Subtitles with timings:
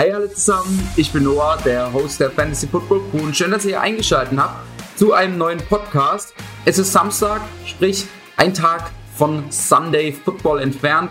[0.00, 3.66] Hey alle zusammen, ich bin Noah, der Host der Fantasy Football Crew und schön, dass
[3.66, 4.64] ihr eingeschaltet habt
[4.96, 6.32] zu einem neuen Podcast.
[6.64, 8.06] Es ist Samstag, sprich
[8.38, 11.10] ein Tag von Sunday Football entfernt.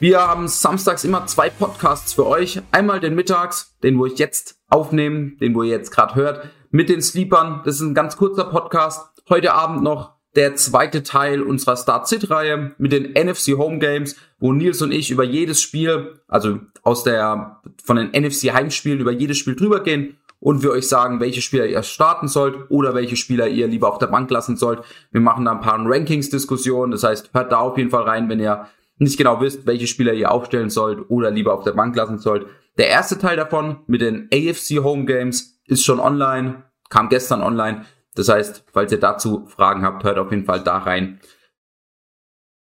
[0.00, 2.60] Wir haben samstags immer zwei Podcasts für euch.
[2.72, 6.88] Einmal den Mittags, den wo ich jetzt aufnehme, den wo ihr jetzt gerade hört, mit
[6.88, 7.62] den Sleepern.
[7.64, 9.22] Das ist ein ganz kurzer Podcast.
[9.28, 14.82] Heute Abend noch der zweite Teil unserer Start-Sit-Reihe mit den NFC Home Games, wo Nils
[14.82, 19.56] und ich über jedes Spiel, also aus der, von den NFC Heimspielen über jedes Spiel
[19.56, 23.66] drüber gehen und wir euch sagen, welche Spieler ihr starten sollt oder welche Spieler ihr
[23.66, 24.82] lieber auf der Bank lassen sollt.
[25.10, 28.40] Wir machen da ein paar Rankings-Diskussionen, das heißt, hört da auf jeden Fall rein, wenn
[28.40, 28.66] ihr
[28.98, 32.46] nicht genau wisst, welche Spieler ihr aufstellen sollt oder lieber auf der Bank lassen sollt.
[32.78, 37.84] Der erste Teil davon mit den AFC Home Games ist schon online, kam gestern online.
[38.14, 41.20] Das heißt, falls ihr dazu Fragen habt, hört auf jeden Fall da rein.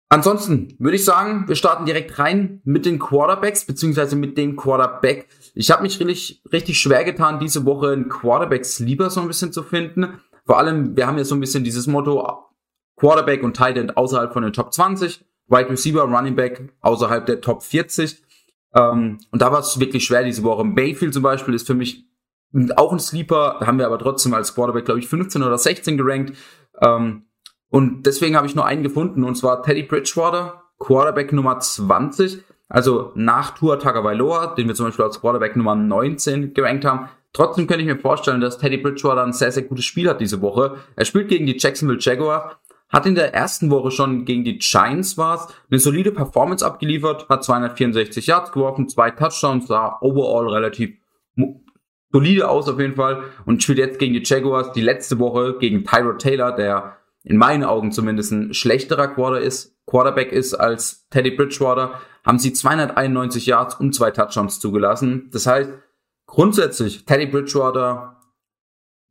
[0.09, 5.27] Ansonsten würde ich sagen, wir starten direkt rein mit den Quarterbacks, beziehungsweise mit dem Quarterback.
[5.55, 9.51] Ich habe mich richtig, richtig schwer getan, diese Woche einen Quarterbacks lieber so ein bisschen
[9.51, 10.19] zu finden.
[10.45, 12.45] Vor allem, wir haben ja so ein bisschen dieses Motto,
[12.97, 17.41] Quarterback und Tight End außerhalb von den Top 20, Wide Receiver, Running Back außerhalb der
[17.41, 18.23] Top 40.
[18.75, 20.63] Ähm, und da war es wirklich schwer diese Woche.
[20.65, 22.05] Bayfield zum Beispiel ist für mich
[22.75, 26.37] auch ein Sleeper, haben wir aber trotzdem als Quarterback, glaube ich, 15 oder 16 gerankt.
[26.81, 27.25] Ähm,
[27.69, 32.43] und deswegen habe ich nur einen gefunden, und zwar Teddy Bridgewater, Quarterback Nummer 20.
[32.67, 37.09] Also nach Tua Tagovailoa, den wir zum Beispiel als Quarterback Nummer 19 gerankt haben.
[37.31, 40.41] Trotzdem könnte ich mir vorstellen, dass Teddy Bridgewater ein sehr, sehr gutes Spiel hat diese
[40.41, 40.77] Woche.
[40.95, 42.55] Er spielt gegen die Jacksonville Jaguars,
[42.89, 47.43] hat in der ersten Woche schon gegen die Giants war's eine solide Performance abgeliefert, hat
[47.43, 50.97] 264 Yards geworfen, zwei Touchdowns, sah overall relativ
[52.11, 55.83] solide aus auf jeden Fall und spielt jetzt gegen die Jaguars die letzte Woche gegen
[55.83, 61.31] Tyrod Taylor, der in meinen Augen zumindest ein schlechterer Quarter ist, Quarterback ist als Teddy
[61.31, 65.29] Bridgewater, haben sie 291 Yards und zwei Touchdowns zugelassen.
[65.31, 65.71] Das heißt,
[66.27, 68.21] grundsätzlich Teddy Bridgewater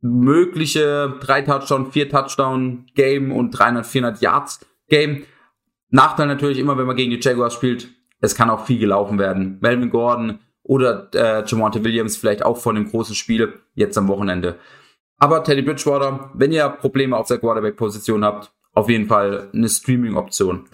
[0.01, 5.23] mögliche drei Touchdown, vier Touchdown Game und 300, 400 Yards Game.
[5.89, 7.89] Nachteil natürlich immer, wenn man gegen die Jaguars spielt,
[8.21, 9.57] es kann auch viel gelaufen werden.
[9.61, 14.57] Melvin Gordon oder äh, Jamonte Williams vielleicht auch von dem großen Spiel jetzt am Wochenende.
[15.17, 20.65] Aber Teddy Bridgewater, wenn ihr Probleme auf der Quarterback-Position habt, auf jeden Fall eine Streaming-Option.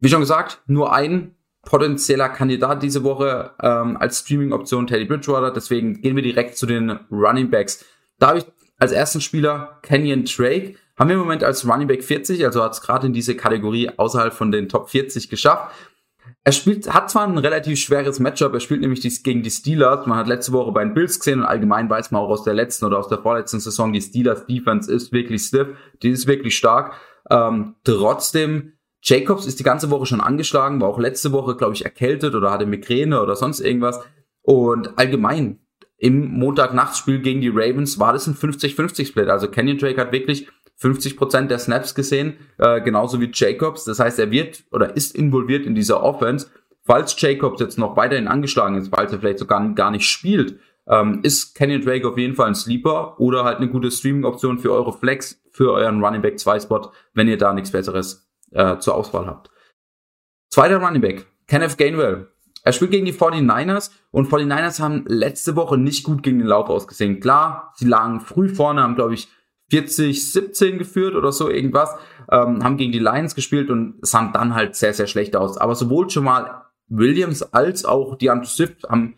[0.00, 5.50] Wie schon gesagt, nur ein potenzieller Kandidat diese Woche ähm, als Streaming-Option Teddy Bridgewater.
[5.50, 7.84] Deswegen gehen wir direkt zu den Running Backs.
[8.18, 8.46] Da habe ich
[8.78, 10.76] als ersten Spieler Kenyon Drake.
[10.98, 13.90] Haben wir im Moment als Running Back 40, also hat es gerade in diese Kategorie
[13.96, 15.72] außerhalb von den Top 40 geschafft.
[16.44, 20.06] Er spielt, hat zwar ein relativ schweres Matchup, er spielt nämlich dies gegen die Steelers.
[20.06, 22.54] Man hat letzte Woche bei den Bills gesehen und allgemein weiß man auch aus der
[22.54, 25.68] letzten oder aus der vorletzten Saison, die Steelers Defense ist wirklich stiff,
[26.02, 26.94] die ist wirklich stark.
[27.30, 28.72] Ähm, trotzdem,
[29.02, 32.50] Jacobs ist die ganze Woche schon angeschlagen, war auch letzte Woche, glaube ich, erkältet oder
[32.50, 34.00] hatte Migräne oder sonst irgendwas.
[34.42, 35.60] Und allgemein,
[36.00, 39.28] im Montag-Nachtspiel gegen die Ravens war das ein 50-50-Split.
[39.28, 43.84] Also Kenyon Drake hat wirklich 50 Prozent der Snaps gesehen, äh, genauso wie Jacobs.
[43.84, 46.48] Das heißt, er wird oder ist involviert in dieser Offense.
[46.84, 51.20] Falls Jacobs jetzt noch weiterhin angeschlagen ist, falls er vielleicht sogar gar nicht spielt, ähm,
[51.22, 54.92] ist Kenny Drake auf jeden Fall ein Sleeper oder halt eine gute Streaming-Option für eure
[54.92, 59.26] Flex, für euren Running Back 2 Spot, wenn ihr da nichts Besseres äh, zur Auswahl
[59.26, 59.50] habt.
[60.48, 62.28] Zweiter Running Back, Kenneth Gainwell.
[62.62, 66.68] Er spielt gegen die 49ers und 49ers haben letzte Woche nicht gut gegen den Lauf
[66.68, 67.20] ausgesehen.
[67.20, 69.28] Klar, sie lagen früh vorne, haben glaube ich
[69.70, 71.94] 40, 17 geführt oder so irgendwas,
[72.30, 75.58] ähm, haben gegen die Lions gespielt und sahen dann halt sehr, sehr schlecht aus.
[75.58, 79.16] Aber sowohl schon mal Williams als auch die Swift haben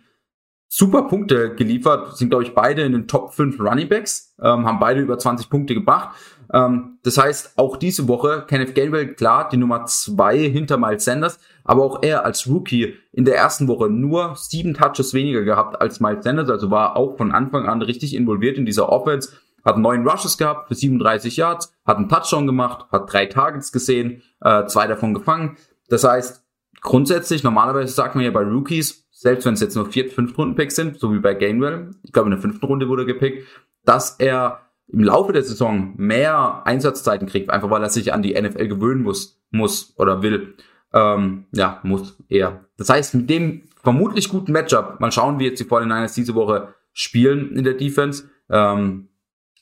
[0.72, 4.78] super Punkte geliefert, sind glaube ich beide in den Top 5 Running Backs, ähm, haben
[4.78, 6.16] beide über 20 Punkte gebracht.
[6.52, 11.40] Ähm, das heißt, auch diese Woche Kenneth Gainwell, klar, die Nummer 2 hinter Miles Sanders,
[11.64, 15.98] aber auch er als Rookie in der ersten Woche nur sieben Touches weniger gehabt als
[16.00, 19.32] Miles Sanders, also war auch von Anfang an richtig involviert in dieser Offense
[19.65, 24.22] hat neun Rushes gehabt für 37 Yards, hat einen Touchdown gemacht, hat drei Targets gesehen,
[24.41, 25.56] äh, zwei davon gefangen.
[25.88, 26.44] Das heißt,
[26.81, 30.54] grundsätzlich, normalerweise sagt man ja bei Rookies, selbst wenn es jetzt nur vier, fünf Runden
[30.54, 33.47] Picks sind, so wie bei Gainwell, ich glaube in der fünften Runde wurde gepickt,
[33.84, 38.41] dass er im Laufe der Saison mehr Einsatzzeiten kriegt, einfach weil er sich an die
[38.41, 40.54] NFL gewöhnen muss, muss oder will.
[40.92, 42.65] Ähm, ja, muss eher.
[42.77, 46.74] Das heißt, mit dem vermutlich guten Matchup, mal schauen, wie jetzt die 49ers diese Woche
[46.92, 48.28] spielen in der Defense.
[48.48, 49.09] Ähm,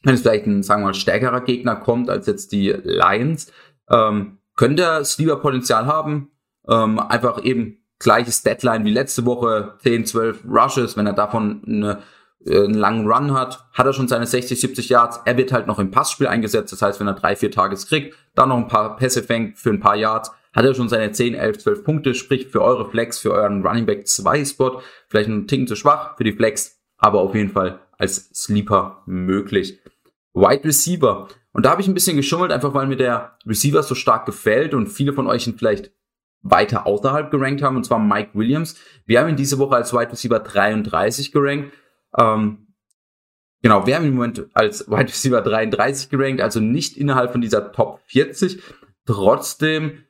[0.03, 3.53] wenn es vielleicht ein, sagen wir mal, stärkerer Gegner kommt als jetzt die Lions,
[3.91, 6.31] ähm, könnte er Sleeper-Potenzial haben.
[6.69, 11.99] Ähm, einfach eben gleiches Deadline wie letzte Woche, 10, 12 Rushes, wenn er davon eine,
[12.47, 15.21] äh, einen langen Run hat, hat er schon seine 60, 70 Yards.
[15.25, 18.15] Er wird halt noch im Passspiel eingesetzt, das heißt, wenn er drei, vier Tages kriegt,
[18.35, 21.35] dann noch ein paar Pässe fängt für ein paar Yards, hat er schon seine 10,
[21.35, 25.47] 11, 12 Punkte, sprich für eure Flex, für euren Running Back 2 Spot, vielleicht ein
[25.47, 29.81] Ticken zu schwach für die Flex, aber auf jeden Fall als Sleeper möglich.
[30.33, 31.29] Wide Receiver.
[31.53, 34.73] Und da habe ich ein bisschen geschummelt, einfach weil mir der Receiver so stark gefällt
[34.73, 35.93] und viele von euch ihn vielleicht
[36.43, 38.77] weiter außerhalb gerankt haben, und zwar Mike Williams.
[39.05, 41.73] Wir haben ihn diese Woche als Wide Receiver 33 gerankt.
[42.17, 42.69] Ähm,
[43.61, 47.41] genau, wir haben ihn im Moment als Wide Receiver 33 gerankt, also nicht innerhalb von
[47.41, 48.63] dieser Top 40.
[49.05, 50.05] Trotzdem,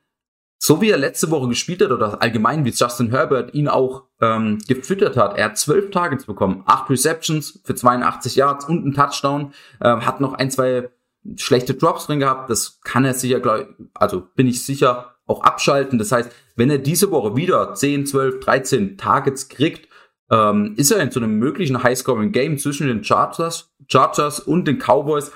[0.61, 4.59] so wie er letzte Woche gespielt hat oder allgemein wie Justin Herbert ihn auch ähm,
[4.67, 9.53] gefüttert hat, er hat zwölf Targets bekommen, acht Receptions für 82 Yards und einen Touchdown,
[9.79, 10.89] äh, hat noch ein, zwei
[11.37, 12.49] schlechte Drops drin gehabt.
[12.49, 15.97] Das kann er sicher, glaub, also bin ich sicher, auch abschalten.
[15.97, 19.87] Das heißt, wenn er diese Woche wieder 10, 12, 13 Targets kriegt,
[20.31, 25.31] ähm, ist er in so einem möglichen High-Scoring-Game zwischen den Chargers, Chargers und den Cowboys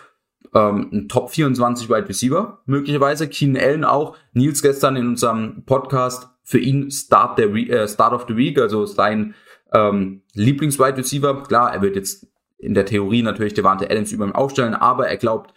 [0.53, 3.27] ähm, ein Top 24 Wide Receiver, möglicherweise.
[3.27, 4.15] Keenan Allen auch.
[4.33, 8.85] Nils gestern in unserem Podcast für ihn Start, der äh, Start of the Week, also
[8.85, 9.33] sein
[9.73, 11.43] ähm, Lieblings-Wide Receiver.
[11.43, 12.27] Klar, er wird jetzt
[12.57, 15.53] in der Theorie natürlich Devante Adams über ihm aufstellen, aber er glaubt,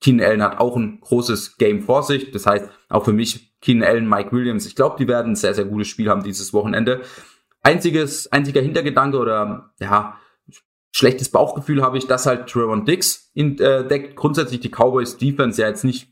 [0.00, 2.30] Keenan Allen hat auch ein großes Game vor sich.
[2.32, 5.54] Das heißt, auch für mich Keenan Allen, Mike Williams, ich glaube, die werden ein sehr,
[5.54, 7.02] sehr gutes Spiel haben dieses Wochenende.
[7.62, 10.16] Einziges, einziger Hintergedanke oder ja,
[10.92, 14.16] schlechtes Bauchgefühl habe ich, dass halt Trevon Dix entdeckt.
[14.16, 16.08] Grundsätzlich die Cowboys Defense ja jetzt nicht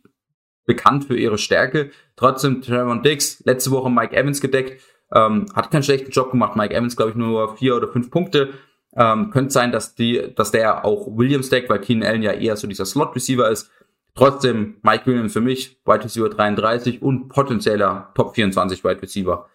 [0.66, 1.90] bekannt für ihre Stärke.
[2.16, 4.82] Trotzdem Trevon Dix, letzte Woche Mike Evans gedeckt,
[5.12, 6.56] ähm, hat keinen schlechten Job gemacht.
[6.56, 8.50] Mike Evans, glaube ich, nur vier oder fünf Punkte.
[8.96, 12.56] Ähm, könnte sein, dass die, dass der auch Williams deckt, weil Keenan Allen ja eher
[12.56, 13.70] so dieser Slot-Receiver ist.
[14.14, 19.48] Trotzdem Mike Williams für mich, Wide Receiver 33 und potenzieller Top 24 Wide Receiver.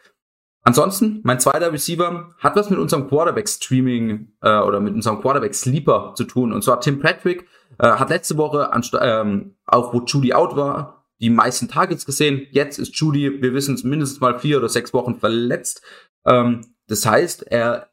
[0.64, 6.24] Ansonsten, mein zweiter Receiver hat was mit unserem Quarterback-Streaming äh, oder mit unserem Quarterback-Sleeper zu
[6.24, 6.54] tun.
[6.54, 7.48] Und zwar Tim Patrick
[7.80, 8.72] äh, hat letzte Woche,
[9.02, 12.48] ähm, auch wo Judy out war, die meisten Targets gesehen.
[12.52, 15.82] Jetzt ist Judy, wir wissen es, mindestens mal vier oder sechs Wochen verletzt.
[16.26, 17.90] Ähm, das heißt, er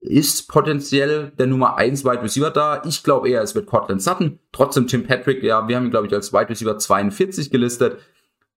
[0.00, 2.82] ist potenziell der Nummer 1 Wide Receiver da.
[2.84, 4.40] Ich glaube eher, es wird Cortland Sutton.
[4.52, 7.98] Trotzdem Tim Patrick, ja, wir haben ihn, glaube ich, als Wide Receiver 42 gelistet.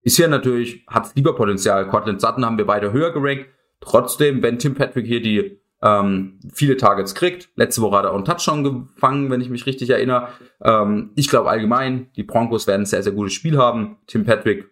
[0.04, 1.88] Ist hier natürlich, hat lieber Potenzial.
[1.88, 3.48] Cortland Sutton haben wir weiter höher gerankt.
[3.80, 8.16] Trotzdem, wenn Tim Patrick hier die ähm, viele Targets kriegt, letzte Woche hat er auch
[8.16, 10.30] einen Touchdown gefangen, wenn ich mich richtig erinnere.
[10.62, 13.98] Ähm, ich glaube allgemein, die Broncos werden ein sehr, sehr gutes Spiel haben.
[14.08, 14.70] Tim Patrick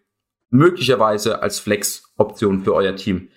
[0.49, 3.29] möglicherweise als Flex-Option für euer Team.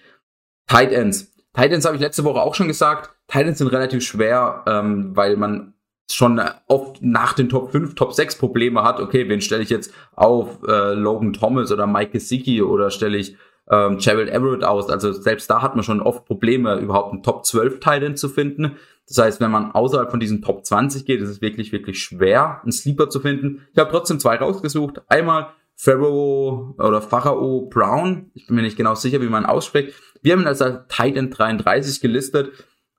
[0.66, 1.32] Tight Ends.
[1.52, 3.10] Tight Ends habe ich letzte Woche auch schon gesagt.
[3.28, 5.73] Titans sind relativ schwer, ähm, weil man
[6.12, 9.00] schon oft nach den Top 5, Top 6 Probleme hat.
[9.00, 10.62] Okay, wen stelle ich jetzt auf?
[10.66, 13.36] Äh, Logan Thomas oder Mike Gesicki oder stelle ich
[13.70, 14.90] ähm, Gerald Everett aus?
[14.90, 18.76] Also selbst da hat man schon oft Probleme, überhaupt einen Top 12 Titan zu finden.
[19.08, 22.60] Das heißt, wenn man außerhalb von diesen Top 20 geht, ist es wirklich, wirklich schwer,
[22.62, 23.66] einen Sleeper zu finden.
[23.72, 25.02] Ich habe trotzdem zwei rausgesucht.
[25.08, 28.30] Einmal Pharaoh oder Pharao Brown.
[28.34, 29.94] Ich bin mir nicht genau sicher, wie man ausspricht.
[30.22, 32.52] Wir haben ihn als Titan 33 gelistet.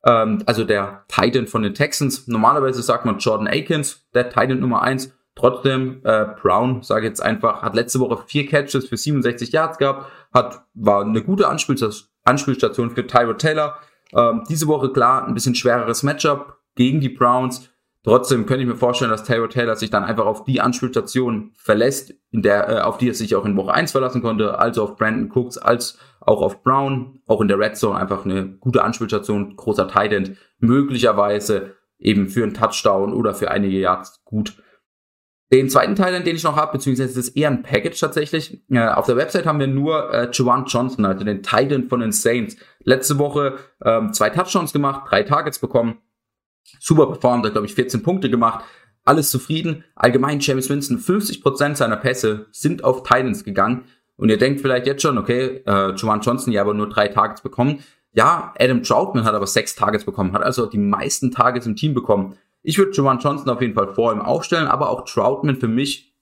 [0.05, 2.27] Ähm, also der Titan von den Texans.
[2.27, 5.11] Normalerweise sagt man Jordan Akins, der Titan Nummer eins.
[5.35, 10.09] Trotzdem, äh, Brown, sage jetzt einfach, hat letzte Woche vier Catches für 67 Yards gehabt,
[10.33, 13.77] hat, war eine gute Anspielstation, für Tyro Taylor.
[14.13, 17.69] Ähm, diese Woche klar ein bisschen schwereres Matchup gegen die Browns.
[18.05, 22.13] Trotzdem könnte ich mir vorstellen, dass Taylor Taylor sich dann einfach auf die Anspielstation verlässt,
[22.29, 24.95] in der, äh, auf die er sich auch in Woche 1 verlassen konnte, also auf
[24.95, 29.55] Brandon Cooks, als auch auf Brown, auch in der Red Zone einfach eine gute Anspielstation,
[29.55, 34.53] großer Tight End, möglicherweise eben für einen Touchdown oder für einige Yards gut.
[35.51, 38.61] Den zweiten Teil, den ich noch habe, beziehungsweise das ist eher ein Package tatsächlich.
[38.69, 42.11] Äh, auf der Website haben wir nur äh, Juwan Johnson, also den Titan von den
[42.11, 42.55] Saints.
[42.83, 45.97] Letzte Woche ähm, zwei Touchdowns gemacht, drei Targets bekommen
[46.79, 48.65] super performt, hat glaube ich 14 Punkte gemacht,
[49.03, 49.83] alles zufrieden.
[49.95, 53.85] Allgemein James Winston, 50% seiner Pässe sind auf Titans gegangen.
[54.17, 57.41] Und ihr denkt vielleicht jetzt schon, okay, äh, Juwan Johnson ja aber nur drei Targets
[57.41, 57.83] bekommen.
[58.13, 61.93] Ja, Adam Troutman hat aber sechs Targets bekommen, hat also die meisten Targets im Team
[61.93, 62.37] bekommen.
[62.63, 66.15] Ich würde Juwan Johnson auf jeden Fall vor ihm aufstellen, aber auch Troutman für mich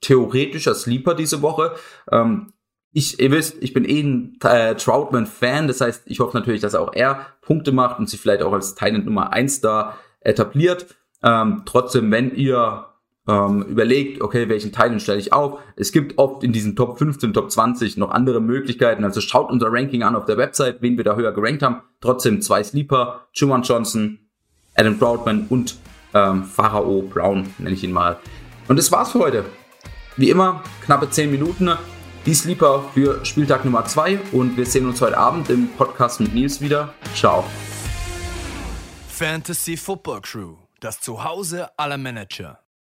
[0.00, 1.74] theoretischer Sleeper diese Woche.
[2.10, 2.52] Ähm,
[2.96, 6.74] ich, ihr wisst, ich bin eh ein äh, Troutman-Fan, das heißt, ich hoffe natürlich, dass
[6.74, 10.86] auch er Punkte macht und sich vielleicht auch als Teil Nummer eins da etabliert.
[11.22, 12.86] Ähm, trotzdem, wenn ihr
[13.28, 17.34] ähm, überlegt, okay, welchen Teil stelle ich auf, es gibt oft in diesen Top 15,
[17.34, 21.04] Top 20 noch andere Möglichkeiten, also schaut unser Ranking an auf der Website, wen wir
[21.04, 21.82] da höher gerankt haben.
[22.00, 24.20] Trotzdem zwei Sleeper, Juwan Johnson,
[24.74, 25.76] Adam Troutman und
[26.14, 28.16] ähm, Pharao Brown, nenne ich ihn mal.
[28.68, 29.44] Und das war's für heute.
[30.16, 31.68] Wie immer, knappe 10 Minuten
[32.26, 36.34] die Sleeper für Spieltag Nummer 2 und wir sehen uns heute Abend im Podcast mit
[36.34, 36.92] Nils wieder.
[37.14, 37.44] Ciao.
[39.08, 42.65] Fantasy Football Crew, das Zuhause aller Manager.